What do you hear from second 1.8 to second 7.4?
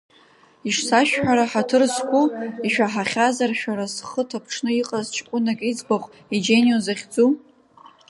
зқәу, ишәаҳахьазар шәара зхы ҭаԥҽны иҟаз ҷкәынак иӡбахә, Еџьенио захьӡу?